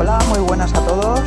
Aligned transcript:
Hola, 0.00 0.16
muy 0.28 0.38
buenas 0.38 0.72
a 0.74 0.86
todos. 0.86 1.20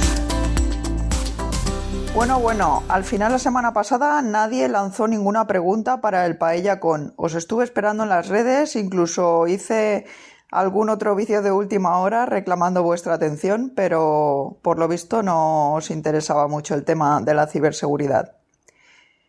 Bueno, 2.16 2.40
bueno, 2.40 2.84
al 2.88 3.04
final 3.04 3.34
la 3.34 3.38
semana 3.38 3.74
pasada 3.74 4.22
nadie 4.22 4.70
lanzó 4.70 5.10
ninguna 5.10 5.46
pregunta 5.46 6.00
para 6.00 6.26
el 6.26 6.38
Paella 6.38 6.80
con. 6.80 7.14
Os 7.18 7.36
estuve 7.36 7.66
esperando 7.66 8.04
en 8.04 8.10
las 8.10 8.30
redes, 8.30 8.78
incluso 8.78 9.46
hice 9.48 10.06
algún 10.52 10.88
otro 10.90 11.16
vídeo 11.16 11.42
de 11.42 11.52
última 11.52 11.98
hora 11.98 12.26
reclamando 12.26 12.82
vuestra 12.82 13.16
atención, 13.16 13.74
pero 13.76 14.58
por 14.62 14.80
lo 14.80 14.88
visto 14.88 15.22
no 15.22 15.74
os 15.74 15.92
interesaba 15.92 16.48
mucho 16.48 16.74
el 16.74 16.86
tema 16.86 17.20
de 17.20 17.34
la 17.34 17.48
ciberseguridad. 17.48 18.38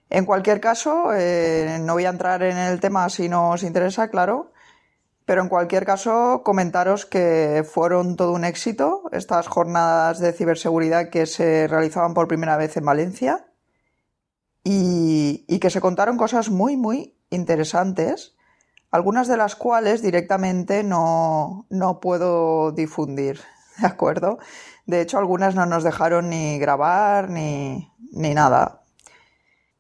En 0.09 0.25
cualquier 0.25 0.61
caso, 0.61 1.13
eh, 1.17 1.79
no 1.81 1.95
voy 1.95 2.05
a 2.05 2.11
entrar 2.11 2.45
en 2.45 2.59
el 2.59 2.79
tema 2.79 3.09
si 3.09 3.29
no 3.29 3.51
os 3.51 3.65
interesa, 3.65 4.07
claro, 4.07 4.52
pero 5.25 5.43
en 5.43 5.49
cualquier 5.49 5.85
caso 5.85 6.43
comentaros 6.45 7.07
que 7.07 7.65
fueron 7.69 8.17
todo 8.17 8.33
un 8.33 8.45
éxito 8.45 9.05
estas 9.13 9.49
jornadas 9.49 10.19
de 10.19 10.33
ciberseguridad 10.33 11.11
que 11.11 11.27
se 11.27 11.69
realizaban 11.69 12.15
por 12.15 12.29
primera 12.29 12.57
vez 12.57 12.77
en 12.77 12.85
Valencia 12.85 13.47
y, 14.65 15.45
y 15.49 15.59
que 15.59 15.71
se 15.71 15.81
contaron 15.81 16.17
cosas 16.17 16.51
muy, 16.51 16.77
muy 16.77 17.17
interesantes 17.31 18.37
algunas 18.93 19.27
de 19.27 19.39
las 19.39 19.57
cuales 19.57 20.03
directamente 20.03 20.85
no, 20.85 21.67
no 21.71 21.99
puedo 21.99 22.71
difundir, 22.73 23.41
¿de 23.81 23.87
acuerdo? 23.87 24.39
De 24.87 25.01
hecho, 25.01 25.19
algunas 25.19 25.55
no 25.55 25.67
nos 25.67 25.83
dejaron 25.83 26.29
ni 26.29 26.59
grabar 26.59 27.31
ni, 27.31 27.91
ni 28.13 28.35
nada. 28.35 28.85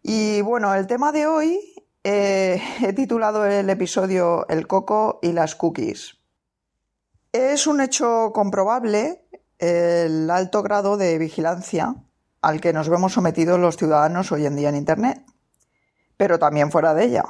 Y 0.02 0.40
bueno, 0.40 0.74
el 0.74 0.86
tema 0.86 1.12
de 1.12 1.26
hoy 1.26 1.71
eh, 2.04 2.60
he 2.80 2.92
titulado 2.92 3.44
el 3.46 3.70
episodio 3.70 4.46
El 4.48 4.66
coco 4.66 5.20
y 5.22 5.32
las 5.32 5.54
cookies. 5.54 6.18
Es 7.32 7.66
un 7.66 7.80
hecho 7.80 8.32
comprobable 8.34 9.24
el 9.58 10.28
alto 10.30 10.62
grado 10.62 10.96
de 10.96 11.16
vigilancia 11.18 11.94
al 12.40 12.60
que 12.60 12.72
nos 12.72 12.88
vemos 12.88 13.12
sometidos 13.12 13.60
los 13.60 13.76
ciudadanos 13.76 14.32
hoy 14.32 14.46
en 14.46 14.56
día 14.56 14.68
en 14.68 14.74
Internet, 14.74 15.24
pero 16.16 16.38
también 16.38 16.72
fuera 16.72 16.94
de 16.94 17.04
ella. 17.04 17.24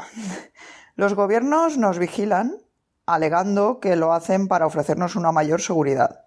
Los 0.97 1.15
gobiernos 1.15 1.77
nos 1.79 1.99
vigilan 1.99 2.57
alegando 3.07 3.81
que 3.81 3.97
lo 3.97 4.13
hacen 4.13 4.49
para 4.49 4.67
ofrecernos 4.67 5.17
una 5.17 5.33
mayor 5.33 5.61
seguridad. 5.61 6.27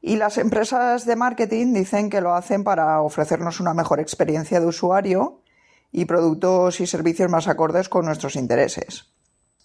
Y 0.00 0.16
las 0.16 0.38
empresas 0.38 1.06
de 1.06 1.14
marketing 1.14 1.72
dicen 1.72 2.10
que 2.10 2.20
lo 2.20 2.34
hacen 2.34 2.64
para 2.64 3.00
ofrecernos 3.02 3.60
una 3.60 3.74
mejor 3.74 4.00
experiencia 4.00 4.58
de 4.58 4.66
usuario 4.66 5.41
y 5.92 6.06
productos 6.06 6.80
y 6.80 6.86
servicios 6.86 7.30
más 7.30 7.46
acordes 7.46 7.88
con 7.88 8.06
nuestros 8.06 8.34
intereses. 8.34 9.12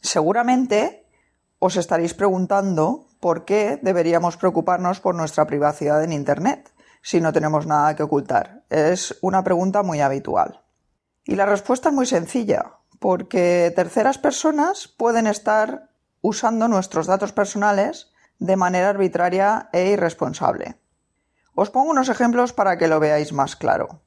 Seguramente 0.02 1.08
os 1.60 1.78
estaréis 1.78 2.14
preguntando 2.14 3.08
por 3.20 3.46
qué 3.46 3.80
deberíamos 3.82 4.38
preocuparnos 4.38 5.00
por 5.00 5.16
nuestra 5.16 5.48
privacidad 5.48 6.04
en 6.04 6.14
Internet 6.14 6.72
si 7.02 7.22
no 7.22 7.34
tenemos 7.34 7.66
nada 7.66 7.96
que 7.96 8.04
ocultar. 8.04 8.66
Es 8.70 9.18
una 9.22 9.44
pregunta 9.44 9.82
muy 9.82 10.02
habitual. 10.02 10.62
Y 11.24 11.36
la 11.36 11.46
respuesta 11.46 11.90
es 11.90 11.96
muy 11.96 12.06
sencilla 12.06 12.74
porque 13.00 13.72
terceras 13.76 14.18
personas 14.18 14.88
pueden 14.88 15.28
estar 15.28 15.90
usando 16.22 16.68
nuestros 16.68 17.08
datos 17.08 17.32
personales 17.32 18.12
de 18.40 18.56
manera 18.56 18.90
arbitraria 18.90 19.70
e 19.72 19.92
irresponsable. 19.92 20.80
Os 21.56 21.70
pongo 21.70 21.90
unos 21.90 22.10
ejemplos 22.10 22.54
para 22.54 22.78
que 22.78 22.88
lo 22.88 23.00
veáis 23.00 23.34
más 23.34 23.56
claro. 23.56 24.02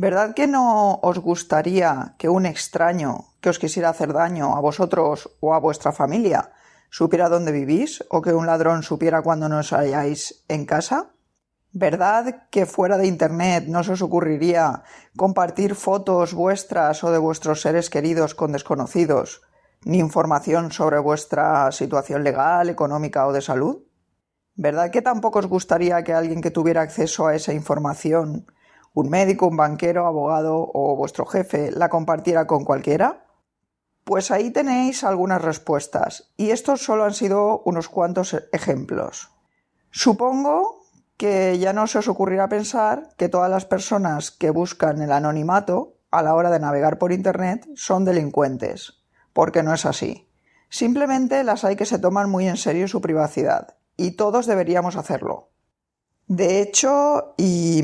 ¿Verdad 0.00 0.32
que 0.32 0.46
no 0.46 1.00
os 1.02 1.18
gustaría 1.18 2.14
que 2.18 2.28
un 2.28 2.46
extraño 2.46 3.34
que 3.40 3.50
os 3.50 3.58
quisiera 3.58 3.88
hacer 3.88 4.12
daño 4.12 4.54
a 4.54 4.60
vosotros 4.60 5.34
o 5.40 5.54
a 5.54 5.58
vuestra 5.58 5.90
familia 5.90 6.54
supiera 6.88 7.26
dónde 7.28 7.50
vivís 7.50 8.06
o 8.06 8.22
que 8.22 8.30
un 8.30 8.46
ladrón 8.46 8.86
supiera 8.86 9.26
cuándo 9.26 9.50
no 9.50 9.58
os 9.58 9.74
halláis 9.74 10.46
en 10.46 10.70
casa? 10.70 11.10
¿Verdad 11.74 12.46
que 12.54 12.62
fuera 12.64 12.94
de 12.94 13.10
Internet 13.10 13.66
no 13.66 13.82
se 13.82 13.98
os 13.98 14.02
ocurriría 14.06 14.86
compartir 15.18 15.74
fotos 15.74 16.30
vuestras 16.30 17.02
o 17.02 17.10
de 17.10 17.18
vuestros 17.18 17.60
seres 17.60 17.90
queridos 17.90 18.38
con 18.38 18.54
desconocidos, 18.54 19.42
ni 19.82 19.98
información 19.98 20.70
sobre 20.70 21.02
vuestra 21.02 21.72
situación 21.72 22.22
legal, 22.22 22.70
económica 22.70 23.26
o 23.26 23.34
de 23.34 23.42
salud? 23.42 23.82
¿Verdad 24.54 24.92
que 24.92 25.02
tampoco 25.02 25.40
os 25.40 25.50
gustaría 25.50 26.04
que 26.06 26.14
alguien 26.14 26.40
que 26.40 26.54
tuviera 26.54 26.82
acceso 26.82 27.26
a 27.26 27.34
esa 27.34 27.52
información, 27.52 28.46
un 28.94 29.08
médico, 29.10 29.46
un 29.46 29.56
banquero, 29.56 30.06
abogado 30.06 30.70
o 30.72 30.96
vuestro 30.96 31.26
jefe, 31.26 31.70
la 31.70 31.88
compartiera 31.88 32.46
con 32.46 32.64
cualquiera? 32.64 33.26
Pues 34.04 34.30
ahí 34.30 34.50
tenéis 34.50 35.04
algunas 35.04 35.42
respuestas, 35.42 36.32
y 36.36 36.50
estos 36.50 36.82
solo 36.82 37.04
han 37.04 37.14
sido 37.14 37.62
unos 37.64 37.88
cuantos 37.88 38.36
ejemplos. 38.52 39.30
Supongo 39.90 40.82
que 41.16 41.58
ya 41.58 41.72
no 41.72 41.86
se 41.86 41.98
os 41.98 42.08
ocurrirá 42.08 42.48
pensar 42.48 43.10
que 43.16 43.28
todas 43.28 43.50
las 43.50 43.66
personas 43.66 44.30
que 44.30 44.50
buscan 44.50 45.02
el 45.02 45.12
anonimato 45.12 45.94
a 46.10 46.22
la 46.22 46.34
hora 46.34 46.50
de 46.50 46.60
navegar 46.60 46.98
por 46.98 47.12
Internet 47.12 47.68
son 47.74 48.04
delincuentes, 48.04 49.02
porque 49.32 49.62
no 49.62 49.74
es 49.74 49.84
así. 49.84 50.30
Simplemente 50.70 51.44
las 51.44 51.64
hay 51.64 51.76
que 51.76 51.86
se 51.86 51.98
toman 51.98 52.30
muy 52.30 52.48
en 52.48 52.56
serio 52.56 52.88
su 52.88 53.00
privacidad, 53.00 53.76
y 53.96 54.12
todos 54.12 54.46
deberíamos 54.46 54.96
hacerlo. 54.96 55.50
De 56.28 56.60
hecho, 56.60 57.32
y 57.38 57.82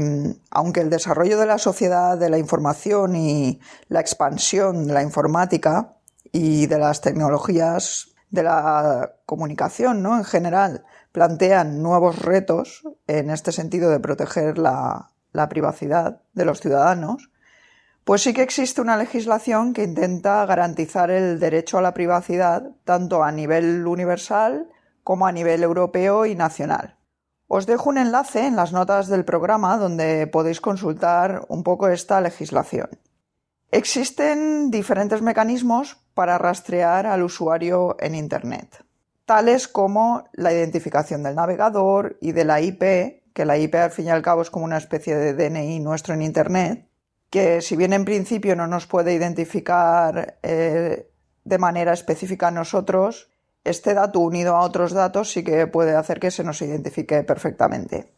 aunque 0.51 0.81
el 0.81 0.91
desarrollo 0.91 1.39
de 1.39 1.47
la 1.47 1.57
sociedad 1.57 2.19
de 2.19 2.29
la 2.29 2.37
información 2.37 3.17
y 3.17 3.59
la 3.89 4.01
expansión 4.01 4.87
de 4.87 4.93
la 4.93 5.03
informática 5.03 5.97
y 6.31 6.67
de 6.67 6.79
las 6.79 7.01
tecnologías 7.01 8.15
de 8.29 8.43
la 8.43 9.15
comunicación, 9.25 10.03
¿no? 10.03 10.19
En 10.19 10.25
general, 10.25 10.85
plantean 11.13 11.83
nuevos 11.83 12.19
retos 12.19 12.83
en 13.07 13.31
este 13.31 13.51
sentido 13.51 13.89
de 13.89 14.01
proteger 14.01 14.59
la, 14.59 15.11
privacidad 15.49 16.21
de 16.35 16.45
los 16.45 16.61
ciudadanos, 16.61 17.31
pues 18.05 18.23
sí 18.23 18.35
que 18.35 18.43
existe 18.43 18.83
una 18.83 18.99
legislación 18.99 19.73
que 19.73 19.85
intenta 19.85 20.45
garantizar 20.45 21.11
el 21.11 21.41
derecho 21.41 21.79
a 21.79 21.83
la 21.83 21.95
privacidad 21.95 22.73
tanto 22.85 23.25
a 23.25 23.33
nivel 23.33 23.87
universal 23.87 24.69
como 25.03 25.27
a 25.27 25.33
nivel 25.33 25.63
europeo 25.63 26.27
y 26.27 26.35
nacional. 26.35 26.99
Os 27.57 27.67
dejo 27.67 27.89
un 27.91 27.99
enlace 27.99 28.47
en 28.47 28.57
las 28.57 28.73
notas 28.73 29.07
del 29.07 29.25
programa 29.25 29.77
donde 29.77 30.27
podéis 30.27 30.61
consultar 30.61 31.47
un 31.49 31.63
poco 31.63 31.87
esta 31.89 32.21
legislación. 32.21 32.89
Existen 33.71 34.71
diferentes 34.71 35.23
mecanismos 35.23 35.97
para 36.15 36.39
rastrear 36.39 37.07
al 37.07 37.23
usuario 37.23 37.97
en 38.01 38.17
Internet 38.17 38.85
tales 39.25 39.69
como 39.69 40.25
la 40.33 40.53
identificación 40.53 41.23
del 41.23 41.35
navegador 41.35 42.19
y 42.21 42.33
de 42.33 42.45
la 42.45 42.61
IP, 42.61 43.33
que 43.33 43.45
la 43.45 43.59
IP 43.59 43.75
al 43.77 43.91
fin 43.91 44.07
y 44.07 44.11
al 44.11 44.23
cabo 44.23 44.43
es 44.43 44.51
como 44.51 44.65
una 44.65 44.79
especie 44.79 45.17
de 45.17 45.35
DNI 45.35 45.81
nuestro 45.81 46.15
en 46.15 46.23
Internet, 46.23 46.89
que 47.31 47.61
si 47.61 47.77
bien 47.77 47.93
en 47.93 48.05
principio 48.05 48.55
no 48.55 48.67
nos 48.67 48.87
puede 48.87 49.15
identificar 49.15 50.39
eh, 50.43 51.11
de 51.45 51.59
manera 51.59 51.93
específica 51.93 52.49
a 52.49 52.53
nosotros, 52.53 53.31
este 53.65 53.95
dato 53.95 54.21
unido 54.21 54.57
a 54.57 54.61
otros 54.61 54.93
datos 54.93 55.33
sí 55.33 55.43
que 55.43 55.67
puede 55.67 55.97
hacer 55.97 56.21
que 56.21 56.31
se 56.31 56.45
nos 56.45 56.61
identifique 56.63 57.23
perfectamente. 57.25 58.13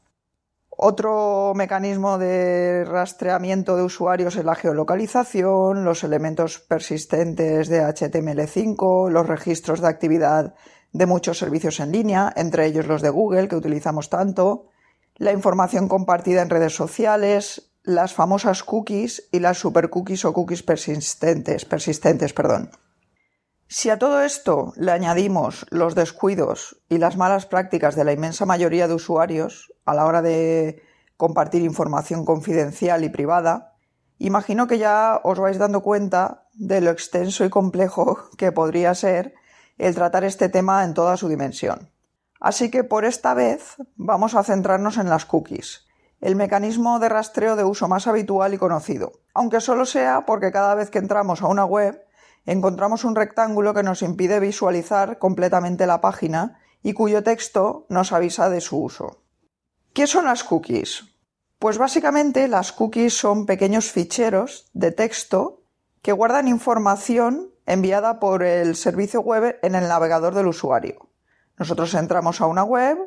Otro 0.79 1.55
mecanismo 1.55 2.19
de 2.19 2.85
rastreamiento 2.85 3.77
de 3.77 3.85
usuarios 3.85 4.37
es 4.37 4.45
la 4.45 4.55
geolocalización, 4.55 5.85
los 5.85 6.05
elementos 6.05 6.59
persistentes 6.59 7.69
de 7.69 7.83
HTML5, 7.83 9.11
los 9.11 9.27
registros 9.27 9.81
de 9.81 9.89
actividad 9.89 10.55
de 10.93 11.07
muchos 11.07 11.39
servicios 11.39 11.81
en 11.81 11.93
línea, 11.93 12.31
entre 12.37 12.67
ellos 12.67 12.87
los 12.87 13.01
de 13.01 13.09
Google, 13.09 13.49
que 13.49 13.57
utilizamos 13.57 14.11
tanto, 14.11 14.69
la 15.17 15.33
información 15.33 15.89
compartida 15.89 16.43
en 16.43 16.51
redes 16.51 16.75
sociales, 16.75 17.73
las 17.83 18.13
famosas 18.13 18.63
cookies 18.63 19.29
y 19.33 19.41
las 19.41 19.57
super 19.57 19.89
cookies 19.89 20.27
o 20.27 20.35
cookies 20.35 20.63
persistentes, 20.63 21.65
persistentes, 21.65 22.35
perdón. 22.35 22.71
Si 23.69 23.91
a 23.91 23.99
todo 23.99 24.23
esto 24.23 24.73
le 24.77 24.93
añadimos 24.93 25.67
los 25.71 25.97
descuidos 25.97 26.81
y 26.89 26.99
las 26.99 27.17
malas 27.17 27.47
prácticas 27.47 27.97
de 27.97 28.05
la 28.05 28.13
inmensa 28.13 28.47
mayoría 28.47 28.87
de 28.87 28.95
usuarios 28.95 29.73
a 29.85 29.95
la 29.95 30.07
hora 30.07 30.23
de 30.23 30.85
compartir 31.17 31.63
información 31.63 32.25
confidencial 32.25 33.03
y 33.03 33.09
privada, 33.09 33.75
imagino 34.19 34.69
que 34.69 34.79
ya 34.79 35.21
os 35.25 35.41
vais 35.41 35.59
dando 35.59 35.83
cuenta 35.83 36.45
de 36.55 36.81
lo 36.81 36.93
extenso 36.93 37.45
y 37.45 37.51
complejo 37.51 38.29
que 38.39 38.53
podría 38.53 38.95
ser 38.95 39.35
el 39.79 39.97
tratar 39.97 40.23
este 40.23 40.49
tema 40.49 40.85
en 40.85 40.95
toda 40.95 41.17
su 41.17 41.29
dimensión. 41.29 41.91
Así 42.39 42.71
que 42.71 42.85
por 42.85 43.05
esta 43.05 43.35
vez 43.35 43.77
vamos 43.97 44.37
a 44.37 44.45
centrarnos 44.45 44.97
en 44.97 45.09
las 45.09 45.25
cookies, 45.25 45.87
el 46.21 46.37
mecanismo 46.37 47.01
de 47.01 47.09
rastreo 47.09 47.57
de 47.57 47.65
uso 47.65 47.89
más 47.89 48.07
habitual 48.07 48.55
y 48.55 48.59
conocido, 48.59 49.13
aunque 49.35 49.61
solo 49.61 49.87
sea 49.87 50.25
porque 50.25 50.53
cada 50.53 50.77
vez 50.77 50.89
que 50.89 50.99
entramos 50.99 51.43
a 51.43 51.49
una 51.49 51.65
web 51.65 52.06
encontramos 52.47 53.05
un 53.05 53.15
rectángulo 53.15 53.75
que 53.75 53.83
nos 53.83 54.03
impide 54.03 54.41
visualizar 54.41 55.19
completamente 55.19 55.87
la 55.87 56.01
página 56.01 56.61
y 56.83 56.93
cuyo 56.95 57.23
texto 57.23 57.87
nos 57.89 58.13
avisa 58.13 58.49
de 58.49 58.61
su 58.61 58.83
uso. 58.83 59.23
¿Qué 59.93 60.07
son 60.07 60.25
las 60.25 60.45
cookies? 60.45 61.05
Pues 61.59 61.79
básicamente 61.79 62.49
las 62.49 62.73
cookies 62.73 63.17
son 63.17 63.47
pequeños 63.47 63.91
ficheros 63.91 64.71
de 64.73 64.93
texto 64.93 65.63
que 66.03 66.13
guardan 66.13 66.49
información 66.49 67.51
enviada 67.67 68.21
por 68.21 68.43
el 68.43 68.77
servicio 68.77 69.21
web 69.21 69.59
en 69.63 69.75
el 69.75 69.89
navegador 69.89 70.35
del 70.35 70.47
usuario. 70.47 71.09
Nosotros 71.59 71.95
entramos 71.95 72.41
a 72.41 72.47
una 72.47 72.63
web 72.63 72.99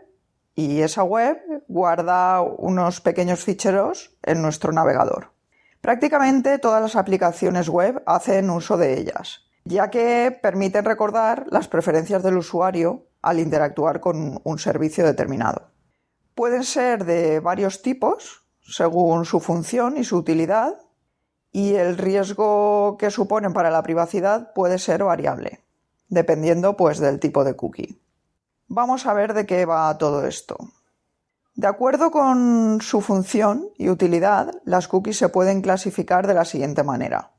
y 0.56 0.82
esa 0.82 1.04
web 1.04 1.40
guarda 1.68 2.42
unos 2.42 3.00
pequeños 3.00 3.44
ficheros 3.44 4.18
en 4.24 4.42
nuestro 4.42 4.74
navegador. 4.74 5.32
Prácticamente 5.82 6.60
todas 6.60 6.82
las 6.82 6.96
aplicaciones 6.96 7.70
web 7.70 8.04
hacen 8.06 8.50
uso 8.50 8.78
de 8.78 9.00
ellas, 9.00 9.46
ya 9.64 9.90
que 9.90 10.38
permiten 10.42 10.84
recordar 10.84 11.46
las 11.50 11.68
preferencias 11.68 12.22
del 12.22 12.38
usuario 12.38 13.08
al 13.22 13.40
interactuar 13.40 14.00
con 14.02 14.42
un 14.44 14.60
servicio 14.60 15.06
determinado. 15.06 15.72
Pueden 16.36 16.64
ser 16.64 17.06
de 17.06 17.40
varios 17.40 17.82
tipos, 17.82 18.46
según 18.62 19.26
su 19.26 19.40
función 19.40 19.98
y 19.98 20.04
su 20.04 20.18
utilidad, 20.18 20.74
y 21.52 21.76
el 21.76 21.98
riesgo 21.98 22.98
que 22.98 23.10
suponen 23.10 23.54
para 23.54 23.72
la 23.72 23.82
privacidad 23.82 24.54
puede 24.54 24.80
ser 24.80 25.04
variable, 25.04 25.66
dependiendo 26.08 26.78
pues 26.78 27.00
del 27.00 27.20
tipo 27.20 27.44
de 27.44 27.56
cookie. 27.56 28.02
Vamos 28.68 29.08
a 29.08 29.14
ver 29.14 29.34
de 29.34 29.46
qué 29.46 29.66
va 29.66 29.98
todo 29.98 30.26
esto. 30.28 30.58
De 31.60 31.68
acuerdo 31.68 32.10
con 32.10 32.80
su 32.80 33.02
función 33.02 33.68
y 33.78 33.90
utilidad, 33.90 34.62
las 34.64 34.88
cookies 34.88 35.18
se 35.18 35.28
pueden 35.28 35.62
clasificar 35.62 36.26
de 36.26 36.34
la 36.34 36.46
siguiente 36.46 36.84
manera. 36.84 37.32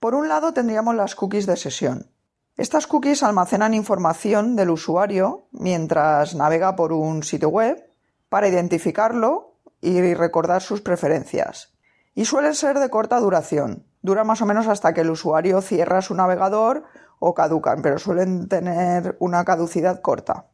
Por 0.00 0.14
un 0.14 0.30
lado 0.30 0.54
tendríamos 0.54 0.94
las 0.94 1.14
cookies 1.14 1.44
de 1.44 1.58
sesión. 1.58 2.10
Estas 2.56 2.86
cookies 2.86 3.22
almacenan 3.22 3.74
información 3.74 4.56
del 4.56 4.70
usuario 4.70 5.48
mientras 5.52 6.34
navega 6.34 6.74
por 6.74 6.94
un 6.94 7.22
sitio 7.22 7.50
web 7.50 7.84
para 8.30 8.48
identificarlo 8.48 9.58
y 9.82 10.14
recordar 10.14 10.62
sus 10.62 10.80
preferencias. 10.80 11.74
Y 12.14 12.24
suelen 12.24 12.54
ser 12.54 12.78
de 12.78 12.88
corta 12.88 13.20
duración. 13.20 13.84
Dura 14.00 14.24
más 14.24 14.40
o 14.40 14.46
menos 14.46 14.68
hasta 14.68 14.94
que 14.94 15.02
el 15.02 15.10
usuario 15.10 15.60
cierra 15.60 16.00
su 16.00 16.14
navegador 16.14 16.84
o 17.18 17.34
caducan, 17.34 17.82
pero 17.82 17.98
suelen 17.98 18.48
tener 18.48 19.18
una 19.20 19.44
caducidad 19.44 20.00
corta. 20.00 20.46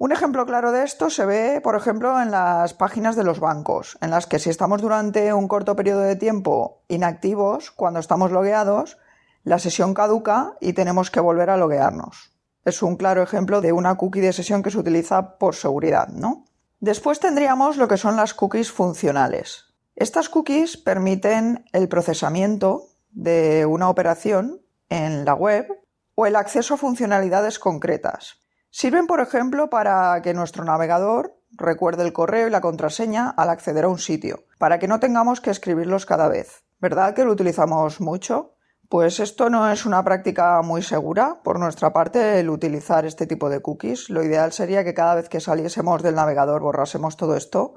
Un 0.00 0.12
ejemplo 0.12 0.46
claro 0.46 0.70
de 0.70 0.84
esto 0.84 1.10
se 1.10 1.26
ve, 1.26 1.60
por 1.60 1.74
ejemplo, 1.74 2.22
en 2.22 2.30
las 2.30 2.72
páginas 2.72 3.16
de 3.16 3.24
los 3.24 3.40
bancos, 3.40 3.98
en 4.00 4.10
las 4.10 4.28
que 4.28 4.38
si 4.38 4.48
estamos 4.48 4.80
durante 4.80 5.32
un 5.32 5.48
corto 5.48 5.74
periodo 5.74 6.02
de 6.02 6.14
tiempo 6.14 6.84
inactivos, 6.86 7.72
cuando 7.72 7.98
estamos 7.98 8.30
logueados, 8.30 8.98
la 9.42 9.58
sesión 9.58 9.94
caduca 9.94 10.54
y 10.60 10.72
tenemos 10.72 11.10
que 11.10 11.18
volver 11.18 11.50
a 11.50 11.56
loguearnos. 11.56 12.32
Es 12.64 12.80
un 12.80 12.94
claro 12.94 13.24
ejemplo 13.24 13.60
de 13.60 13.72
una 13.72 13.96
cookie 13.96 14.20
de 14.20 14.32
sesión 14.32 14.62
que 14.62 14.70
se 14.70 14.78
utiliza 14.78 15.36
por 15.36 15.56
seguridad, 15.56 16.06
¿no? 16.06 16.44
Después 16.78 17.18
tendríamos 17.18 17.76
lo 17.76 17.88
que 17.88 17.96
son 17.96 18.14
las 18.14 18.34
cookies 18.34 18.70
funcionales. 18.70 19.74
Estas 19.96 20.28
cookies 20.28 20.76
permiten 20.76 21.64
el 21.72 21.88
procesamiento 21.88 22.84
de 23.10 23.66
una 23.66 23.88
operación 23.88 24.60
en 24.90 25.24
la 25.24 25.34
web 25.34 25.66
o 26.14 26.26
el 26.26 26.36
acceso 26.36 26.74
a 26.74 26.76
funcionalidades 26.76 27.58
concretas. 27.58 28.44
Sirven, 28.70 29.06
por 29.06 29.20
ejemplo, 29.20 29.70
para 29.70 30.20
que 30.22 30.34
nuestro 30.34 30.64
navegador 30.64 31.34
recuerde 31.52 32.04
el 32.04 32.12
correo 32.12 32.48
y 32.48 32.50
la 32.50 32.60
contraseña 32.60 33.30
al 33.30 33.50
acceder 33.50 33.84
a 33.84 33.88
un 33.88 33.98
sitio, 33.98 34.44
para 34.58 34.78
que 34.78 34.88
no 34.88 35.00
tengamos 35.00 35.40
que 35.40 35.50
escribirlos 35.50 36.06
cada 36.06 36.28
vez. 36.28 36.64
¿Verdad 36.78 37.14
que 37.14 37.24
lo 37.24 37.32
utilizamos 37.32 38.00
mucho? 38.00 38.54
Pues 38.88 39.20
esto 39.20 39.50
no 39.50 39.70
es 39.70 39.84
una 39.84 40.02
práctica 40.04 40.62
muy 40.62 40.82
segura 40.82 41.40
por 41.42 41.58
nuestra 41.58 41.92
parte 41.92 42.40
el 42.40 42.48
utilizar 42.50 43.04
este 43.04 43.26
tipo 43.26 43.50
de 43.50 43.60
cookies. 43.60 44.08
Lo 44.10 44.22
ideal 44.22 44.52
sería 44.52 44.84
que 44.84 44.94
cada 44.94 45.14
vez 45.14 45.28
que 45.28 45.40
saliésemos 45.40 46.02
del 46.02 46.14
navegador 46.14 46.62
borrásemos 46.62 47.16
todo 47.16 47.36
esto 47.36 47.74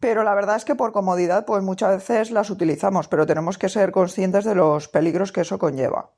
pero 0.00 0.24
la 0.24 0.34
verdad 0.34 0.56
es 0.56 0.64
que 0.64 0.74
por 0.74 0.92
comodidad, 0.92 1.44
pues 1.44 1.62
muchas 1.62 1.90
veces 1.90 2.30
las 2.30 2.48
utilizamos, 2.48 3.06
pero 3.06 3.26
tenemos 3.26 3.58
que 3.58 3.68
ser 3.68 3.92
conscientes 3.92 4.46
de 4.46 4.54
los 4.54 4.88
peligros 4.88 5.30
que 5.30 5.42
eso 5.42 5.58
conlleva. 5.58 6.10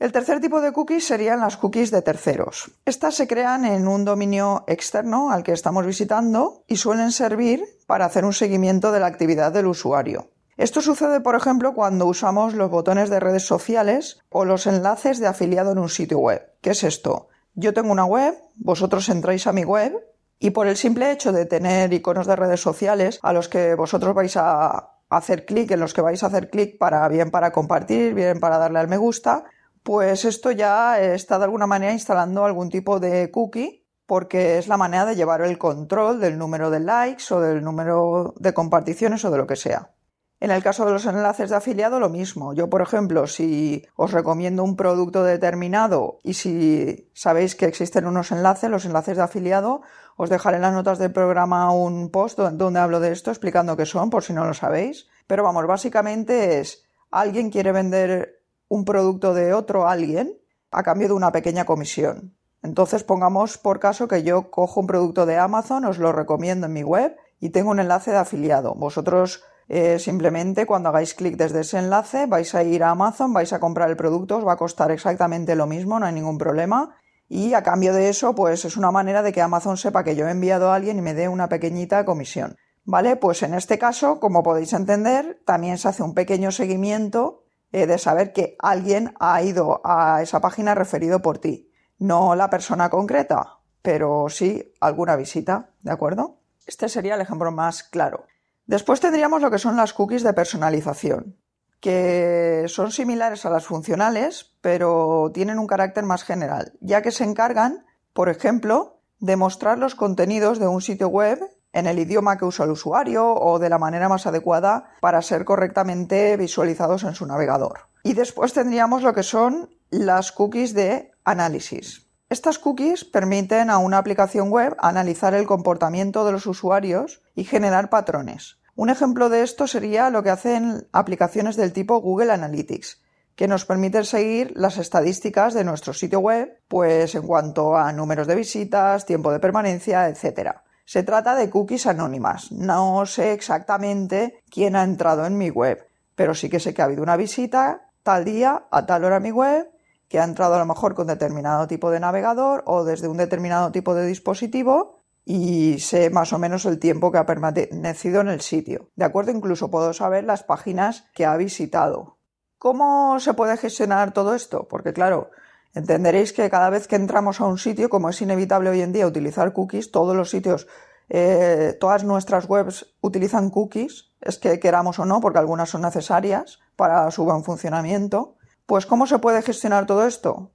El 0.00 0.12
tercer 0.12 0.40
tipo 0.40 0.62
de 0.62 0.72
cookies 0.72 1.06
serían 1.06 1.40
las 1.40 1.58
cookies 1.58 1.90
de 1.90 2.00
terceros. 2.00 2.70
Estas 2.86 3.14
se 3.14 3.28
crean 3.28 3.66
en 3.66 3.86
un 3.86 4.06
dominio 4.06 4.64
externo 4.66 5.30
al 5.30 5.42
que 5.42 5.52
estamos 5.52 5.84
visitando 5.84 6.64
y 6.66 6.76
suelen 6.76 7.12
servir 7.12 7.62
para 7.86 8.06
hacer 8.06 8.24
un 8.24 8.32
seguimiento 8.32 8.92
de 8.92 9.00
la 9.00 9.08
actividad 9.08 9.52
del 9.52 9.66
usuario. 9.66 10.30
Esto 10.56 10.80
sucede, 10.80 11.20
por 11.20 11.36
ejemplo, 11.36 11.74
cuando 11.74 12.06
usamos 12.06 12.54
los 12.54 12.70
botones 12.70 13.10
de 13.10 13.20
redes 13.20 13.42
sociales 13.42 14.20
o 14.30 14.46
los 14.46 14.66
enlaces 14.66 15.20
de 15.20 15.26
afiliado 15.26 15.72
en 15.72 15.78
un 15.78 15.90
sitio 15.90 16.18
web. 16.18 16.50
¿Qué 16.62 16.70
es 16.70 16.82
esto? 16.82 17.28
Yo 17.52 17.74
tengo 17.74 17.92
una 17.92 18.06
web, 18.06 18.34
vosotros 18.56 19.06
entráis 19.10 19.46
a 19.46 19.52
mi 19.52 19.64
web 19.64 19.92
y 20.38 20.50
por 20.50 20.66
el 20.66 20.78
simple 20.78 21.12
hecho 21.12 21.30
de 21.30 21.44
tener 21.44 21.92
iconos 21.92 22.26
de 22.26 22.36
redes 22.36 22.62
sociales 22.62 23.18
a 23.22 23.34
los 23.34 23.50
que 23.50 23.74
vosotros 23.74 24.14
vais 24.14 24.34
a 24.38 24.94
hacer 25.10 25.44
clic, 25.44 25.72
en 25.72 25.80
los 25.80 25.92
que 25.92 26.00
vais 26.00 26.22
a 26.22 26.28
hacer 26.28 26.48
clic 26.48 26.78
para 26.78 27.06
bien 27.08 27.30
para 27.30 27.52
compartir, 27.52 28.14
bien 28.14 28.40
para 28.40 28.56
darle 28.56 28.78
al 28.78 28.88
me 28.88 28.96
gusta, 28.96 29.44
pues 29.82 30.24
esto 30.24 30.50
ya 30.50 31.00
está 31.00 31.38
de 31.38 31.44
alguna 31.44 31.66
manera 31.66 31.92
instalando 31.92 32.44
algún 32.44 32.70
tipo 32.70 33.00
de 33.00 33.30
cookie 33.30 33.86
porque 34.06 34.58
es 34.58 34.66
la 34.66 34.76
manera 34.76 35.06
de 35.06 35.14
llevar 35.14 35.40
el 35.42 35.56
control 35.56 36.18
del 36.18 36.36
número 36.36 36.68
de 36.70 36.80
likes 36.80 37.32
o 37.32 37.40
del 37.40 37.62
número 37.62 38.34
de 38.38 38.52
comparticiones 38.52 39.24
o 39.24 39.30
de 39.30 39.38
lo 39.38 39.46
que 39.46 39.54
sea. 39.54 39.92
En 40.40 40.50
el 40.50 40.62
caso 40.62 40.86
de 40.86 40.90
los 40.90 41.04
enlaces 41.04 41.50
de 41.50 41.56
afiliado, 41.56 42.00
lo 42.00 42.08
mismo. 42.08 42.54
Yo, 42.54 42.70
por 42.70 42.80
ejemplo, 42.80 43.26
si 43.26 43.86
os 43.94 44.10
recomiendo 44.10 44.64
un 44.64 44.74
producto 44.74 45.22
determinado 45.22 46.18
y 46.24 46.34
si 46.34 47.10
sabéis 47.12 47.54
que 47.54 47.66
existen 47.66 48.06
unos 48.06 48.32
enlaces, 48.32 48.70
los 48.70 48.86
enlaces 48.86 49.18
de 49.18 49.22
afiliado, 49.22 49.82
os 50.16 50.30
dejaré 50.30 50.56
en 50.56 50.62
las 50.62 50.72
notas 50.72 50.98
del 50.98 51.12
programa 51.12 51.70
un 51.72 52.10
post 52.10 52.38
donde 52.38 52.80
hablo 52.80 53.00
de 53.00 53.12
esto 53.12 53.30
explicando 53.30 53.76
qué 53.76 53.84
son, 53.84 54.08
por 54.08 54.24
si 54.24 54.32
no 54.32 54.46
lo 54.46 54.54
sabéis. 54.54 55.08
Pero 55.26 55.44
vamos, 55.44 55.66
básicamente 55.66 56.58
es 56.58 56.84
alguien 57.10 57.50
quiere 57.50 57.72
vender 57.72 58.39
un 58.70 58.84
producto 58.84 59.34
de 59.34 59.52
otro 59.52 59.88
alguien 59.88 60.38
a 60.70 60.84
cambio 60.84 61.08
de 61.08 61.14
una 61.14 61.32
pequeña 61.32 61.64
comisión. 61.66 62.36
Entonces 62.62 63.02
pongamos 63.02 63.58
por 63.58 63.80
caso 63.80 64.06
que 64.06 64.22
yo 64.22 64.50
cojo 64.50 64.80
un 64.80 64.86
producto 64.86 65.26
de 65.26 65.36
Amazon, 65.36 65.84
os 65.84 65.98
lo 65.98 66.12
recomiendo 66.12 66.66
en 66.66 66.72
mi 66.72 66.84
web 66.84 67.16
y 67.40 67.50
tengo 67.50 67.72
un 67.72 67.80
enlace 67.80 68.12
de 68.12 68.18
afiliado. 68.18 68.74
Vosotros 68.76 69.42
eh, 69.68 69.98
simplemente 69.98 70.66
cuando 70.66 70.88
hagáis 70.88 71.14
clic 71.14 71.36
desde 71.36 71.60
ese 71.60 71.78
enlace 71.78 72.26
vais 72.26 72.54
a 72.54 72.62
ir 72.62 72.84
a 72.84 72.90
Amazon, 72.90 73.32
vais 73.32 73.52
a 73.52 73.58
comprar 73.58 73.90
el 73.90 73.96
producto, 73.96 74.36
os 74.36 74.46
va 74.46 74.52
a 74.52 74.56
costar 74.56 74.92
exactamente 74.92 75.56
lo 75.56 75.66
mismo, 75.66 75.98
no 75.98 76.06
hay 76.06 76.12
ningún 76.12 76.38
problema. 76.38 76.96
Y 77.28 77.54
a 77.54 77.64
cambio 77.64 77.92
de 77.92 78.08
eso, 78.08 78.36
pues 78.36 78.64
es 78.64 78.76
una 78.76 78.92
manera 78.92 79.22
de 79.22 79.32
que 79.32 79.42
Amazon 79.42 79.76
sepa 79.76 80.04
que 80.04 80.14
yo 80.14 80.28
he 80.28 80.30
enviado 80.30 80.70
a 80.70 80.76
alguien 80.76 80.98
y 80.98 81.02
me 81.02 81.14
dé 81.14 81.28
una 81.28 81.48
pequeñita 81.48 82.04
comisión. 82.04 82.56
¿Vale? 82.84 83.16
Pues 83.16 83.42
en 83.42 83.54
este 83.54 83.78
caso, 83.78 84.20
como 84.20 84.42
podéis 84.42 84.72
entender, 84.72 85.40
también 85.44 85.78
se 85.78 85.88
hace 85.88 86.02
un 86.02 86.14
pequeño 86.14 86.50
seguimiento 86.50 87.39
eh, 87.72 87.86
de 87.86 87.98
saber 87.98 88.32
que 88.32 88.56
alguien 88.58 89.14
ha 89.20 89.42
ido 89.42 89.80
a 89.84 90.22
esa 90.22 90.40
página 90.40 90.74
referido 90.74 91.22
por 91.22 91.38
ti. 91.38 91.70
No 91.98 92.34
la 92.34 92.50
persona 92.50 92.90
concreta, 92.90 93.58
pero 93.82 94.28
sí 94.28 94.72
alguna 94.80 95.16
visita, 95.16 95.70
¿de 95.82 95.92
acuerdo? 95.92 96.38
Este 96.66 96.88
sería 96.88 97.14
el 97.14 97.20
ejemplo 97.20 97.52
más 97.52 97.82
claro. 97.82 98.26
Después 98.66 99.00
tendríamos 99.00 99.42
lo 99.42 99.50
que 99.50 99.58
son 99.58 99.76
las 99.76 99.92
cookies 99.92 100.22
de 100.22 100.32
personalización, 100.32 101.36
que 101.80 102.66
son 102.68 102.92
similares 102.92 103.44
a 103.44 103.50
las 103.50 103.66
funcionales, 103.66 104.56
pero 104.60 105.30
tienen 105.34 105.58
un 105.58 105.66
carácter 105.66 106.04
más 106.04 106.22
general, 106.22 106.74
ya 106.80 107.02
que 107.02 107.10
se 107.10 107.24
encargan, 107.24 107.84
por 108.12 108.28
ejemplo, 108.28 109.00
de 109.18 109.36
mostrar 109.36 109.78
los 109.78 109.94
contenidos 109.94 110.58
de 110.58 110.68
un 110.68 110.80
sitio 110.80 111.08
web 111.08 111.40
en 111.72 111.86
el 111.86 111.98
idioma 111.98 112.36
que 112.36 112.44
usa 112.44 112.64
el 112.64 112.72
usuario 112.72 113.32
o 113.32 113.58
de 113.58 113.68
la 113.68 113.78
manera 113.78 114.08
más 114.08 114.26
adecuada 114.26 114.90
para 115.00 115.22
ser 115.22 115.44
correctamente 115.44 116.36
visualizados 116.36 117.04
en 117.04 117.14
su 117.14 117.26
navegador. 117.26 117.88
Y 118.02 118.14
después 118.14 118.52
tendríamos 118.52 119.02
lo 119.02 119.14
que 119.14 119.22
son 119.22 119.70
las 119.90 120.32
cookies 120.32 120.74
de 120.74 121.12
análisis. 121.24 122.06
Estas 122.28 122.58
cookies 122.58 123.04
permiten 123.04 123.70
a 123.70 123.78
una 123.78 123.98
aplicación 123.98 124.50
web 124.50 124.76
analizar 124.78 125.34
el 125.34 125.46
comportamiento 125.46 126.24
de 126.24 126.32
los 126.32 126.46
usuarios 126.46 127.22
y 127.34 127.44
generar 127.44 127.90
patrones. 127.90 128.60
Un 128.76 128.88
ejemplo 128.88 129.28
de 129.28 129.42
esto 129.42 129.66
sería 129.66 130.10
lo 130.10 130.22
que 130.22 130.30
hacen 130.30 130.88
aplicaciones 130.92 131.56
del 131.56 131.72
tipo 131.72 132.00
Google 132.00 132.32
Analytics, 132.32 133.02
que 133.34 133.48
nos 133.48 133.64
permiten 133.64 134.04
seguir 134.04 134.52
las 134.54 134.78
estadísticas 134.78 135.54
de 135.54 135.64
nuestro 135.64 135.92
sitio 135.92 136.20
web, 136.20 136.60
pues 136.68 137.14
en 137.14 137.26
cuanto 137.26 137.76
a 137.76 137.92
números 137.92 138.26
de 138.26 138.36
visitas, 138.36 139.06
tiempo 139.06 139.32
de 139.32 139.40
permanencia, 139.40 140.08
etc. 140.08 140.60
Se 140.84 141.02
trata 141.02 141.34
de 141.34 141.50
cookies 141.50 141.86
anónimas. 141.86 142.50
No 142.52 143.06
sé 143.06 143.32
exactamente 143.32 144.42
quién 144.50 144.76
ha 144.76 144.82
entrado 144.82 145.26
en 145.26 145.38
mi 145.38 145.50
web, 145.50 145.86
pero 146.14 146.34
sí 146.34 146.48
que 146.50 146.60
sé 146.60 146.74
que 146.74 146.82
ha 146.82 146.86
habido 146.86 147.02
una 147.02 147.16
visita 147.16 147.90
tal 148.02 148.24
día 148.24 148.64
a 148.70 148.86
tal 148.86 149.04
hora 149.04 149.16
a 149.16 149.20
mi 149.20 149.30
web, 149.30 149.70
que 150.08 150.18
ha 150.18 150.24
entrado 150.24 150.54
a 150.54 150.58
lo 150.58 150.66
mejor 150.66 150.94
con 150.94 151.06
determinado 151.06 151.66
tipo 151.68 151.90
de 151.90 152.00
navegador 152.00 152.64
o 152.66 152.84
desde 152.84 153.08
un 153.08 153.16
determinado 153.16 153.70
tipo 153.70 153.94
de 153.94 154.06
dispositivo 154.06 154.98
y 155.24 155.78
sé 155.78 156.10
más 156.10 156.32
o 156.32 156.38
menos 156.38 156.64
el 156.64 156.80
tiempo 156.80 157.12
que 157.12 157.18
ha 157.18 157.26
permanecido 157.26 158.20
en 158.20 158.28
el 158.28 158.40
sitio. 158.40 158.90
De 158.96 159.04
acuerdo, 159.04 159.30
incluso 159.30 159.70
puedo 159.70 159.92
saber 159.92 160.24
las 160.24 160.42
páginas 160.42 161.04
que 161.14 161.26
ha 161.26 161.36
visitado. 161.36 162.18
¿Cómo 162.58 163.20
se 163.20 163.34
puede 163.34 163.56
gestionar 163.56 164.12
todo 164.12 164.34
esto? 164.34 164.66
Porque 164.68 164.92
claro, 164.92 165.30
entenderéis 165.74 166.32
que 166.32 166.50
cada 166.50 166.70
vez 166.70 166.88
que 166.88 166.96
entramos 166.96 167.40
a 167.40 167.46
un 167.46 167.58
sitio, 167.58 167.88
como 167.88 168.08
es 168.08 168.20
inevitable 168.22 168.70
hoy 168.70 168.82
en 168.82 168.92
día 168.92 169.06
utilizar 169.06 169.52
cookies, 169.52 169.90
todos 169.90 170.16
los 170.16 170.30
sitios, 170.30 170.66
eh, 171.08 171.76
todas 171.80 172.04
nuestras 172.04 172.48
webs 172.48 172.94
utilizan 173.00 173.50
cookies, 173.50 174.12
es 174.20 174.38
que 174.38 174.60
queramos 174.60 174.98
o 174.98 175.04
no, 175.04 175.20
porque 175.20 175.38
algunas 175.38 175.70
son 175.70 175.82
necesarias 175.82 176.60
para 176.76 177.10
su 177.10 177.24
buen 177.24 177.42
funcionamiento. 177.44 178.36
Pues 178.66 178.86
¿cómo 178.86 179.06
se 179.06 179.18
puede 179.18 179.42
gestionar 179.42 179.86
todo 179.86 180.06
esto? 180.06 180.52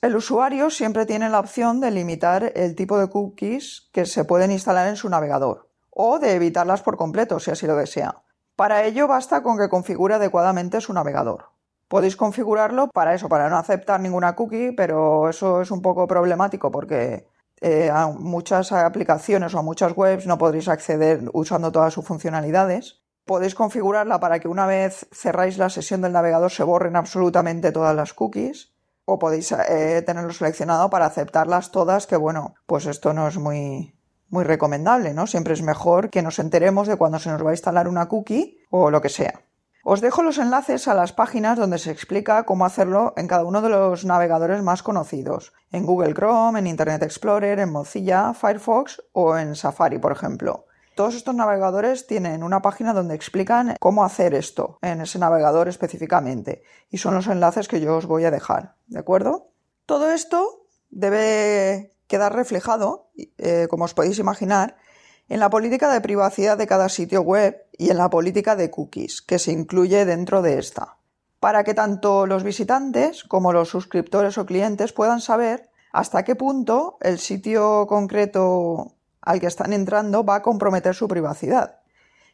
El 0.00 0.16
usuario 0.16 0.68
siempre 0.68 1.06
tiene 1.06 1.30
la 1.30 1.40
opción 1.40 1.80
de 1.80 1.90
limitar 1.90 2.52
el 2.56 2.74
tipo 2.74 2.98
de 2.98 3.08
cookies 3.08 3.88
que 3.92 4.04
se 4.04 4.24
pueden 4.24 4.50
instalar 4.50 4.88
en 4.88 4.96
su 4.96 5.08
navegador 5.08 5.70
o 5.88 6.18
de 6.18 6.34
evitarlas 6.34 6.82
por 6.82 6.96
completo 6.96 7.40
si 7.40 7.50
así 7.50 7.66
lo 7.66 7.76
desea. 7.76 8.22
Para 8.56 8.84
ello 8.84 9.08
basta 9.08 9.42
con 9.42 9.56
que 9.56 9.68
configure 9.68 10.14
adecuadamente 10.14 10.80
su 10.80 10.92
navegador. 10.92 11.53
Podéis 11.88 12.16
configurarlo 12.16 12.88
para 12.88 13.14
eso, 13.14 13.28
para 13.28 13.48
no 13.48 13.58
aceptar 13.58 14.00
ninguna 14.00 14.34
cookie, 14.34 14.72
pero 14.72 15.28
eso 15.28 15.60
es 15.60 15.70
un 15.70 15.82
poco 15.82 16.06
problemático 16.06 16.70
porque 16.70 17.28
eh, 17.60 17.90
a 17.90 18.08
muchas 18.08 18.72
aplicaciones 18.72 19.54
o 19.54 19.58
a 19.58 19.62
muchas 19.62 19.96
webs 19.96 20.26
no 20.26 20.38
podréis 20.38 20.68
acceder 20.68 21.30
usando 21.32 21.72
todas 21.72 21.94
sus 21.94 22.04
funcionalidades. 22.04 23.02
Podéis 23.24 23.54
configurarla 23.54 24.20
para 24.20 24.38
que 24.38 24.48
una 24.48 24.66
vez 24.66 25.08
cerráis 25.12 25.56
la 25.56 25.70
sesión 25.70 26.02
del 26.02 26.12
navegador 26.12 26.50
se 26.50 26.62
borren 26.62 26.96
absolutamente 26.96 27.72
todas 27.72 27.94
las 27.96 28.12
cookies 28.12 28.74
o 29.06 29.18
podéis 29.18 29.52
eh, 29.52 30.02
tenerlo 30.04 30.32
seleccionado 30.32 30.90
para 30.90 31.06
aceptarlas 31.06 31.70
todas, 31.70 32.06
que 32.06 32.16
bueno, 32.16 32.54
pues 32.66 32.86
esto 32.86 33.12
no 33.12 33.28
es 33.28 33.38
muy, 33.38 33.94
muy 34.28 34.44
recomendable, 34.44 35.14
¿no? 35.14 35.26
Siempre 35.26 35.54
es 35.54 35.62
mejor 35.62 36.10
que 36.10 36.22
nos 36.22 36.38
enteremos 36.38 36.88
de 36.88 36.96
cuando 36.96 37.18
se 37.18 37.30
nos 37.30 37.44
va 37.44 37.50
a 37.50 37.54
instalar 37.54 37.88
una 37.88 38.08
cookie 38.08 38.58
o 38.70 38.90
lo 38.90 39.00
que 39.00 39.08
sea. 39.08 39.42
Os 39.86 40.00
dejo 40.00 40.22
los 40.22 40.38
enlaces 40.38 40.88
a 40.88 40.94
las 40.94 41.12
páginas 41.12 41.58
donde 41.58 41.76
se 41.76 41.90
explica 41.90 42.44
cómo 42.44 42.64
hacerlo 42.64 43.12
en 43.18 43.28
cada 43.28 43.44
uno 43.44 43.60
de 43.60 43.68
los 43.68 44.06
navegadores 44.06 44.62
más 44.62 44.82
conocidos, 44.82 45.52
en 45.72 45.84
Google 45.84 46.14
Chrome, 46.14 46.58
en 46.58 46.66
Internet 46.66 47.02
Explorer, 47.02 47.58
en 47.60 47.70
Mozilla, 47.70 48.32
Firefox 48.32 49.02
o 49.12 49.36
en 49.36 49.54
Safari, 49.54 49.98
por 49.98 50.12
ejemplo. 50.12 50.64
Todos 50.96 51.14
estos 51.14 51.34
navegadores 51.34 52.06
tienen 52.06 52.42
una 52.42 52.62
página 52.62 52.94
donde 52.94 53.14
explican 53.14 53.76
cómo 53.78 54.04
hacer 54.04 54.32
esto 54.32 54.78
en 54.80 55.02
ese 55.02 55.18
navegador 55.18 55.68
específicamente 55.68 56.62
y 56.88 56.96
son 56.96 57.14
los 57.14 57.26
enlaces 57.26 57.68
que 57.68 57.82
yo 57.82 57.94
os 57.96 58.06
voy 58.06 58.24
a 58.24 58.30
dejar, 58.30 58.76
¿de 58.86 59.00
acuerdo? 59.00 59.50
Todo 59.84 60.10
esto 60.12 60.66
debe 60.88 61.94
quedar 62.06 62.34
reflejado, 62.34 63.10
eh, 63.36 63.66
como 63.68 63.84
os 63.84 63.92
podéis 63.92 64.18
imaginar, 64.18 64.78
en 65.28 65.40
la 65.40 65.50
política 65.50 65.92
de 65.92 66.00
privacidad 66.00 66.58
de 66.58 66.66
cada 66.66 66.88
sitio 66.88 67.22
web 67.22 67.66
y 67.72 67.90
en 67.90 67.96
la 67.96 68.10
política 68.10 68.56
de 68.56 68.70
cookies 68.70 69.22
que 69.22 69.38
se 69.38 69.52
incluye 69.52 70.04
dentro 70.04 70.42
de 70.42 70.58
esta, 70.58 70.96
para 71.40 71.64
que 71.64 71.74
tanto 71.74 72.26
los 72.26 72.42
visitantes 72.42 73.24
como 73.24 73.52
los 73.52 73.68
suscriptores 73.68 74.38
o 74.38 74.46
clientes 74.46 74.92
puedan 74.92 75.20
saber 75.20 75.70
hasta 75.92 76.24
qué 76.24 76.34
punto 76.34 76.98
el 77.00 77.18
sitio 77.18 77.86
concreto 77.86 78.92
al 79.22 79.40
que 79.40 79.46
están 79.46 79.72
entrando 79.72 80.24
va 80.24 80.36
a 80.36 80.42
comprometer 80.42 80.94
su 80.94 81.08
privacidad 81.08 81.80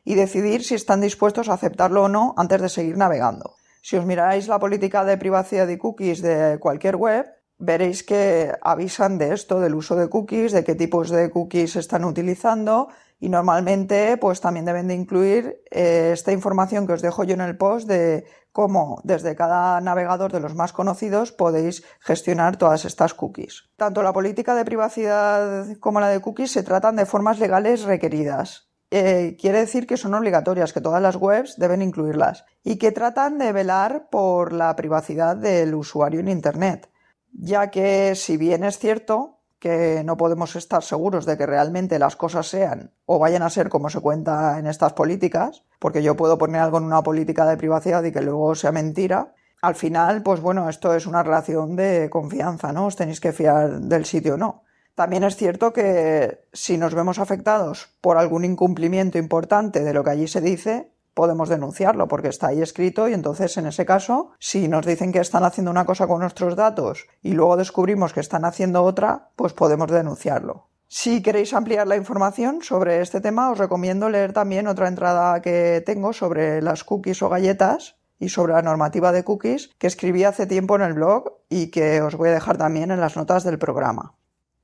y 0.04 0.14
decidir 0.14 0.64
si 0.64 0.74
están 0.74 1.00
dispuestos 1.00 1.48
a 1.48 1.54
aceptarlo 1.54 2.04
o 2.04 2.08
no 2.08 2.34
antes 2.36 2.60
de 2.60 2.68
seguir 2.68 2.96
navegando. 2.96 3.56
Si 3.82 3.96
os 3.96 4.04
miráis 4.04 4.48
la 4.48 4.58
política 4.58 5.04
de 5.04 5.16
privacidad 5.16 5.68
y 5.68 5.78
cookies 5.78 6.22
de 6.22 6.58
cualquier 6.58 6.96
web, 6.96 7.26
veréis 7.60 8.02
que 8.02 8.52
avisan 8.62 9.18
de 9.18 9.34
esto, 9.34 9.60
del 9.60 9.74
uso 9.74 9.94
de 9.94 10.08
cookies, 10.08 10.52
de 10.52 10.64
qué 10.64 10.74
tipos 10.74 11.10
de 11.10 11.30
cookies 11.30 11.76
están 11.76 12.04
utilizando 12.04 12.88
y 13.20 13.28
normalmente 13.28 14.16
pues 14.16 14.40
también 14.40 14.64
deben 14.64 14.88
de 14.88 14.94
incluir 14.94 15.62
eh, 15.70 16.10
esta 16.12 16.32
información 16.32 16.86
que 16.86 16.94
os 16.94 17.02
dejo 17.02 17.22
yo 17.22 17.34
en 17.34 17.42
el 17.42 17.58
post 17.58 17.86
de 17.86 18.24
cómo 18.50 19.00
desde 19.04 19.36
cada 19.36 19.80
navegador 19.80 20.32
de 20.32 20.40
los 20.40 20.54
más 20.54 20.72
conocidos 20.72 21.32
podéis 21.32 21.84
gestionar 22.00 22.56
todas 22.56 22.86
estas 22.86 23.12
cookies. 23.12 23.70
Tanto 23.76 24.02
la 24.02 24.14
política 24.14 24.54
de 24.54 24.64
privacidad 24.64 25.66
como 25.78 26.00
la 26.00 26.08
de 26.08 26.20
cookies 26.20 26.52
se 26.52 26.62
tratan 26.62 26.96
de 26.96 27.06
formas 27.06 27.38
legales 27.38 27.82
requeridas. 27.82 28.70
Eh, 28.90 29.36
quiere 29.38 29.60
decir 29.60 29.86
que 29.86 29.98
son 29.98 30.14
obligatorias, 30.14 30.72
que 30.72 30.80
todas 30.80 31.00
las 31.00 31.14
webs 31.14 31.58
deben 31.58 31.82
incluirlas 31.82 32.44
y 32.64 32.76
que 32.76 32.90
tratan 32.90 33.38
de 33.38 33.52
velar 33.52 34.08
por 34.10 34.52
la 34.52 34.74
privacidad 34.74 35.36
del 35.36 35.74
usuario 35.74 36.18
en 36.18 36.28
Internet 36.28 36.90
ya 37.32 37.70
que 37.70 38.14
si 38.14 38.36
bien 38.36 38.64
es 38.64 38.78
cierto 38.78 39.38
que 39.58 40.02
no 40.04 40.16
podemos 40.16 40.56
estar 40.56 40.82
seguros 40.82 41.26
de 41.26 41.36
que 41.36 41.46
realmente 41.46 41.98
las 41.98 42.16
cosas 42.16 42.48
sean 42.48 42.92
o 43.04 43.18
vayan 43.18 43.42
a 43.42 43.50
ser 43.50 43.68
como 43.68 43.90
se 43.90 44.00
cuenta 44.00 44.58
en 44.58 44.66
estas 44.66 44.94
políticas, 44.94 45.64
porque 45.78 46.02
yo 46.02 46.16
puedo 46.16 46.38
poner 46.38 46.62
algo 46.62 46.78
en 46.78 46.84
una 46.84 47.02
política 47.02 47.44
de 47.46 47.58
privacidad 47.58 48.02
y 48.04 48.12
que 48.12 48.22
luego 48.22 48.54
sea 48.54 48.72
mentira, 48.72 49.34
al 49.60 49.74
final, 49.74 50.22
pues 50.22 50.40
bueno, 50.40 50.70
esto 50.70 50.94
es 50.94 51.06
una 51.06 51.22
relación 51.22 51.76
de 51.76 52.08
confianza, 52.08 52.72
¿no? 52.72 52.86
Os 52.86 52.96
tenéis 52.96 53.20
que 53.20 53.32
fiar 53.32 53.80
del 53.80 54.06
sitio 54.06 54.34
o 54.34 54.38
no. 54.38 54.64
También 54.94 55.22
es 55.22 55.36
cierto 55.36 55.72
que 55.72 56.46
si 56.52 56.78
nos 56.78 56.94
vemos 56.94 57.18
afectados 57.18 57.94
por 58.00 58.16
algún 58.16 58.44
incumplimiento 58.44 59.18
importante 59.18 59.84
de 59.84 59.92
lo 59.92 60.02
que 60.02 60.10
allí 60.10 60.28
se 60.28 60.40
dice, 60.40 60.92
podemos 61.20 61.50
denunciarlo 61.50 62.08
porque 62.08 62.28
está 62.28 62.46
ahí 62.46 62.62
escrito 62.62 63.06
y 63.06 63.12
entonces 63.12 63.54
en 63.58 63.66
ese 63.66 63.84
caso, 63.84 64.30
si 64.38 64.68
nos 64.68 64.86
dicen 64.86 65.12
que 65.12 65.18
están 65.18 65.44
haciendo 65.44 65.70
una 65.70 65.84
cosa 65.84 66.06
con 66.06 66.20
nuestros 66.20 66.56
datos 66.56 67.08
y 67.20 67.32
luego 67.32 67.58
descubrimos 67.58 68.14
que 68.14 68.20
están 68.20 68.46
haciendo 68.46 68.82
otra, 68.84 69.28
pues 69.36 69.52
podemos 69.52 69.90
denunciarlo. 69.90 70.70
Si 70.88 71.22
queréis 71.22 71.52
ampliar 71.52 71.86
la 71.86 71.96
información 71.96 72.62
sobre 72.62 73.02
este 73.02 73.20
tema, 73.20 73.50
os 73.50 73.58
recomiendo 73.58 74.08
leer 74.08 74.32
también 74.32 74.66
otra 74.66 74.88
entrada 74.88 75.42
que 75.42 75.82
tengo 75.84 76.14
sobre 76.14 76.62
las 76.62 76.84
cookies 76.84 77.20
o 77.20 77.28
galletas 77.28 77.96
y 78.18 78.30
sobre 78.30 78.54
la 78.54 78.62
normativa 78.62 79.12
de 79.12 79.22
cookies 79.22 79.68
que 79.76 79.88
escribí 79.88 80.24
hace 80.24 80.46
tiempo 80.46 80.74
en 80.76 80.80
el 80.80 80.94
blog 80.94 81.34
y 81.50 81.70
que 81.70 82.00
os 82.00 82.16
voy 82.16 82.30
a 82.30 82.32
dejar 82.32 82.56
también 82.56 82.92
en 82.92 83.00
las 83.00 83.14
notas 83.14 83.44
del 83.44 83.58
programa. 83.58 84.14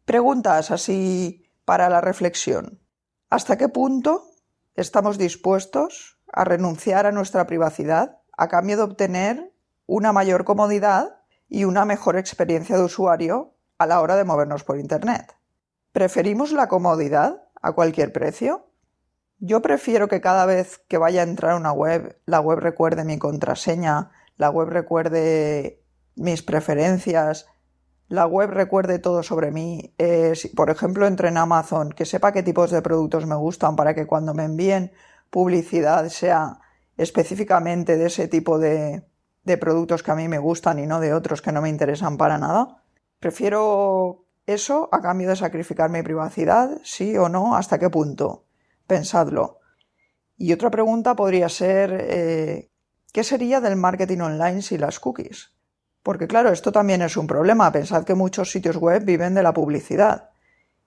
Preguntas 0.07 0.71
así 0.71 1.51
para 1.67 1.91
la 1.91 2.01
reflexión. 2.01 2.81
¿Hasta 3.29 3.59
qué 3.59 3.69
punto 3.69 4.25
estamos 4.75 5.19
dispuestos 5.19 6.17
a 6.37 6.45
renunciar 6.45 7.07
a 7.07 7.13
nuestra 7.13 7.47
privacidad 7.47 8.19
a 8.37 8.49
cambio 8.49 8.77
de 8.77 8.83
obtener 8.83 9.53
una 9.87 10.13
mayor 10.13 10.45
comodidad 10.45 11.17
y 11.49 11.65
una 11.65 11.85
mejor 11.87 12.17
experiencia 12.17 12.77
de 12.77 12.85
usuario 12.85 13.55
a 13.79 13.87
la 13.87 14.01
hora 14.01 14.17
de 14.17 14.25
movernos 14.25 14.63
por 14.63 14.79
Internet. 14.79 15.35
¿Preferimos 15.93 16.53
la 16.53 16.69
comodidad 16.69 17.43
a 17.63 17.73
cualquier 17.73 18.13
precio? 18.13 18.69
Yo 19.39 19.63
prefiero 19.63 20.09
que 20.09 20.21
cada 20.21 20.45
vez 20.45 20.79
que 20.89 20.99
vaya 20.99 21.23
a 21.23 21.25
entrar 21.25 21.53
a 21.53 21.57
una 21.57 21.73
web, 21.73 22.21
la 22.27 22.41
web 22.41 22.59
recuerde 22.59 23.05
mi 23.05 23.19
contraseña, 23.19 24.11
la 24.37 24.51
web 24.51 24.69
recuerde 24.69 25.83
mis 26.17 26.43
preferencias, 26.43 27.47
la 28.09 28.27
web 28.27 28.51
recuerde 28.51 28.99
todo 28.99 29.23
sobre 29.23 29.53
mí. 29.53 29.95
Eh, 29.97 30.35
por 30.55 30.69
ejemplo, 30.69 31.07
entre 31.07 31.29
en 31.29 31.39
Amazon, 31.39 31.93
que 31.93 32.05
sepa 32.05 32.33
qué 32.33 32.43
tipos 32.43 32.71
de 32.71 32.83
productos 32.83 33.27
me 33.27 33.37
gustan 33.37 33.75
para 33.75 33.95
que 33.95 34.07
cuando 34.07 34.35
me 34.35 34.45
envíen 34.45 34.93
publicidad 35.31 36.09
sea 36.09 36.61
específicamente 36.97 37.97
de 37.97 38.07
ese 38.07 38.29
tipo 38.29 38.59
de, 38.59 39.03
productos 39.61 40.03
que 40.03 40.11
a 40.11 40.17
mí 40.17 40.29
me 40.29 40.39
gustan 40.39 40.79
y 40.79 40.87
no 40.87 41.01
de 41.01 41.15
otros 41.15 41.43
que 41.43 41.53
no 41.53 41.63
me 41.63 41.69
interesan 41.69 42.17
para 42.17 42.39
nada. 42.39 42.83
Prefiero 43.21 44.25
eso 44.47 44.89
a 44.93 45.01
cambio 45.01 45.29
de 45.29 45.37
sacrificar 45.37 45.91
mi 45.91 46.03
privacidad, 46.03 46.81
sí 46.83 47.17
o 47.17 47.29
no, 47.29 47.57
hasta 47.57 47.79
qué 47.79 47.91
punto. 47.91 48.45
Pensadlo. 48.87 49.61
Y 50.37 50.53
otra 50.53 50.71
pregunta 50.71 51.17
podría 51.17 51.49
ser, 51.49 51.93
eh, 51.93 52.71
¿qué 53.13 53.25
sería 53.25 53.61
del 53.61 53.77
marketing 53.77 54.21
online 54.21 54.63
sin 54.63 54.81
las 54.81 55.01
cookies? 55.01 55.53
Porque 56.03 56.29
claro, 56.29 56.51
esto 56.51 56.71
también 56.71 57.03
es 57.03 57.17
un 57.17 57.27
problema. 57.27 57.73
Pensad 57.73 58.05
que 58.05 58.15
muchos 58.15 58.51
sitios 58.51 58.77
web 58.77 59.05
viven 59.05 59.35
de 59.35 59.43
la 59.43 59.53
publicidad. 59.53 60.31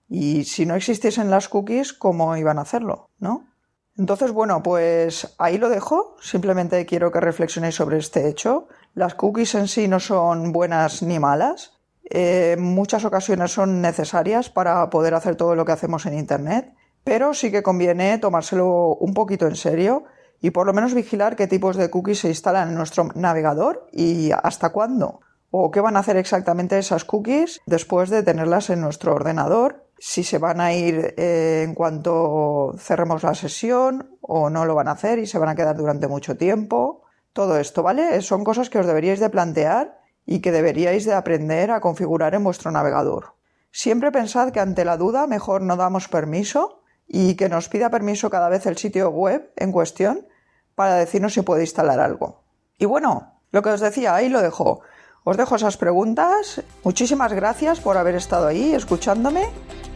Y 0.08 0.44
si 0.44 0.66
no 0.66 0.74
existiesen 0.74 1.30
las 1.30 1.48
cookies, 1.48 1.92
¿cómo 1.92 2.36
iban 2.36 2.58
a 2.58 2.62
hacerlo? 2.62 3.10
¿No? 3.18 3.49
Entonces, 3.96 4.32
bueno, 4.32 4.62
pues 4.62 5.34
ahí 5.38 5.58
lo 5.58 5.68
dejo. 5.68 6.16
Simplemente 6.20 6.86
quiero 6.86 7.12
que 7.12 7.20
reflexionéis 7.20 7.74
sobre 7.74 7.98
este 7.98 8.28
hecho. 8.28 8.68
Las 8.94 9.14
cookies 9.14 9.54
en 9.54 9.68
sí 9.68 9.88
no 9.88 10.00
son 10.00 10.52
buenas 10.52 11.02
ni 11.02 11.18
malas. 11.18 11.80
Eh, 12.10 12.56
muchas 12.58 13.04
ocasiones 13.04 13.52
son 13.52 13.80
necesarias 13.80 14.50
para 14.50 14.90
poder 14.90 15.14
hacer 15.14 15.36
todo 15.36 15.54
lo 15.54 15.64
que 15.64 15.72
hacemos 15.72 16.06
en 16.06 16.18
Internet, 16.18 16.74
pero 17.04 17.34
sí 17.34 17.52
que 17.52 17.62
conviene 17.62 18.18
tomárselo 18.18 18.96
un 18.96 19.14
poquito 19.14 19.46
en 19.46 19.54
serio 19.54 20.04
y 20.40 20.50
por 20.50 20.66
lo 20.66 20.72
menos 20.72 20.92
vigilar 20.92 21.36
qué 21.36 21.46
tipos 21.46 21.76
de 21.76 21.88
cookies 21.88 22.20
se 22.20 22.28
instalan 22.28 22.70
en 22.70 22.74
nuestro 22.74 23.10
navegador 23.14 23.86
y 23.92 24.30
hasta 24.32 24.70
cuándo. 24.70 25.20
O 25.52 25.70
qué 25.70 25.80
van 25.80 25.96
a 25.96 26.00
hacer 26.00 26.16
exactamente 26.16 26.78
esas 26.78 27.04
cookies 27.04 27.60
después 27.66 28.10
de 28.10 28.22
tenerlas 28.22 28.70
en 28.70 28.80
nuestro 28.80 29.14
ordenador 29.14 29.86
si 30.02 30.24
se 30.24 30.38
van 30.38 30.62
a 30.62 30.72
ir 30.72 31.14
eh, 31.18 31.62
en 31.62 31.74
cuanto 31.74 32.74
cerremos 32.78 33.22
la 33.22 33.34
sesión 33.34 34.16
o 34.22 34.48
no 34.48 34.64
lo 34.64 34.74
van 34.74 34.88
a 34.88 34.92
hacer 34.92 35.18
y 35.18 35.26
se 35.26 35.38
van 35.38 35.50
a 35.50 35.54
quedar 35.54 35.76
durante 35.76 36.08
mucho 36.08 36.38
tiempo. 36.38 37.02
Todo 37.34 37.58
esto, 37.58 37.82
¿vale? 37.82 38.22
Son 38.22 38.42
cosas 38.42 38.70
que 38.70 38.78
os 38.78 38.86
deberíais 38.86 39.20
de 39.20 39.28
plantear 39.28 40.00
y 40.24 40.40
que 40.40 40.52
deberíais 40.52 41.04
de 41.04 41.12
aprender 41.12 41.70
a 41.70 41.80
configurar 41.80 42.34
en 42.34 42.42
vuestro 42.42 42.70
navegador. 42.70 43.34
Siempre 43.72 44.10
pensad 44.10 44.52
que 44.52 44.60
ante 44.60 44.86
la 44.86 44.96
duda 44.96 45.26
mejor 45.26 45.60
no 45.60 45.76
damos 45.76 46.08
permiso 46.08 46.82
y 47.06 47.34
que 47.34 47.50
nos 47.50 47.68
pida 47.68 47.90
permiso 47.90 48.30
cada 48.30 48.48
vez 48.48 48.64
el 48.64 48.78
sitio 48.78 49.10
web 49.10 49.52
en 49.56 49.70
cuestión 49.70 50.26
para 50.74 50.94
decirnos 50.94 51.34
si 51.34 51.42
puede 51.42 51.62
instalar 51.62 52.00
algo. 52.00 52.42
Y 52.78 52.86
bueno, 52.86 53.42
lo 53.50 53.62
que 53.62 53.68
os 53.68 53.80
decía, 53.80 54.14
ahí 54.14 54.30
lo 54.30 54.40
dejo. 54.40 54.80
Os 55.24 55.36
dejo 55.36 55.56
esas 55.56 55.76
preguntas. 55.76 56.62
Muchísimas 56.84 57.34
gracias 57.34 57.80
por 57.80 57.98
haber 57.98 58.14
estado 58.14 58.46
ahí 58.46 58.72
escuchándome. 58.72 59.50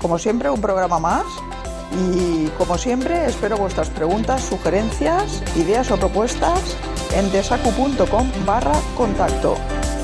Como 0.04 0.18
siempre, 0.18 0.50
un 0.50 0.60
programa 0.60 0.98
más. 0.98 1.24
Y 1.96 2.48
como 2.58 2.76
siempre, 2.76 3.24
espero 3.24 3.56
vuestras 3.56 3.88
preguntas, 3.88 4.42
sugerencias, 4.42 5.42
ideas 5.56 5.90
o 5.90 5.96
propuestas 5.96 6.60
en 7.16 7.32
desacu.com 7.32 8.30
barra 8.44 8.74
contacto 8.98 9.56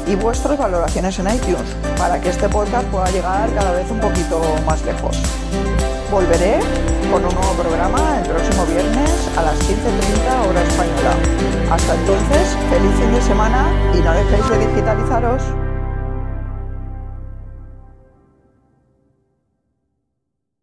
y 0.07 0.15
vuestras 0.15 0.57
valoraciones 0.57 1.19
en 1.19 1.27
iTunes 1.29 1.77
para 1.99 2.19
que 2.19 2.31
este 2.31 2.49
podcast 2.49 2.87
pueda 2.89 3.11
llegar 3.11 3.53
cada 3.55 3.73
vez 3.73 3.91
un 3.91 4.01
poquito 4.01 4.41
más 4.65 4.83
lejos. 4.87 5.19
Volveré 6.11 6.61
con 7.13 7.23
un 7.23 7.35
nuevo 7.35 7.53
programa 7.53 8.21
el 8.23 8.27
próximo 8.27 8.65
viernes 8.65 9.29
a 9.37 9.43
las 9.43 9.59
15.30 9.59 10.49
hora 10.49 10.63
española. 10.63 11.73
Hasta 11.73 11.95
entonces, 11.95 12.57
feliz 12.71 12.95
fin 12.99 13.13
de 13.13 13.21
semana 13.21 13.71
y 13.93 14.01
no 14.01 14.15
dejéis 14.15 14.49
de 14.49 14.67
digitalizaros. 14.67 15.70